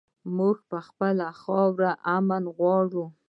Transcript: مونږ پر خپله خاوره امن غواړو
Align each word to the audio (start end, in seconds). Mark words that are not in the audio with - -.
مونږ 0.35 0.57
پر 0.69 0.79
خپله 0.87 1.27
خاوره 1.41 1.91
امن 2.15 2.43
غواړو 2.57 3.05